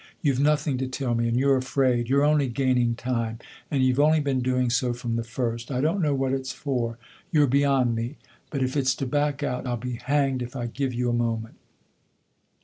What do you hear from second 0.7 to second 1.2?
to tell